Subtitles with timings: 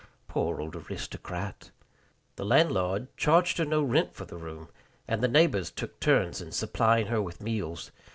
[0.27, 1.69] Poor old aristocrat
[2.35, 4.69] The landlord charged her no rent for the room,
[5.07, 7.91] and the neighbors took turns in supplying her with meals.